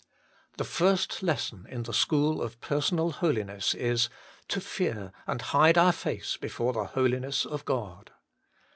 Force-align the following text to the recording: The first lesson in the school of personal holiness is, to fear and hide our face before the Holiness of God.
The 0.57 0.63
first 0.63 1.21
lesson 1.21 1.67
in 1.69 1.83
the 1.83 1.93
school 1.93 2.41
of 2.41 2.59
personal 2.59 3.11
holiness 3.11 3.75
is, 3.75 4.09
to 4.47 4.59
fear 4.59 5.11
and 5.27 5.39
hide 5.43 5.77
our 5.77 5.91
face 5.93 6.37
before 6.37 6.73
the 6.73 6.85
Holiness 6.85 7.45
of 7.45 7.65
God. 7.65 8.11